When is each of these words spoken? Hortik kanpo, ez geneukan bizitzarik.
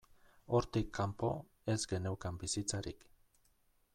Hortik 0.59 0.87
kanpo, 0.99 1.29
ez 1.75 1.85
geneukan 1.93 2.41
bizitzarik. 2.45 3.09